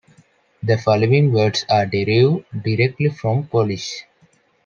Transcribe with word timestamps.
The 0.63 0.79
following 0.79 1.31
words 1.31 1.63
are 1.69 1.85
derive 1.85 2.43
directly 2.63 3.09
from 3.09 3.45
Polish. 3.45 4.05